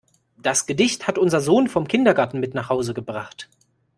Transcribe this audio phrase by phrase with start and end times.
[0.39, 3.47] Das Gedicht hat unser Sohn vom Kindergarten mit nach Hause gebracht.